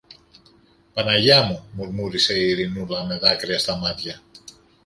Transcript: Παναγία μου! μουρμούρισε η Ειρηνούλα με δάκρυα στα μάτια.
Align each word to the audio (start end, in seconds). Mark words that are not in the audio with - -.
Παναγία 0.93 1.43
μου! 1.43 1.65
μουρμούρισε 1.71 2.33
η 2.39 2.49
Ειρηνούλα 2.49 3.05
με 3.05 3.17
δάκρυα 3.17 3.59
στα 3.59 3.75
μάτια. 3.77 4.21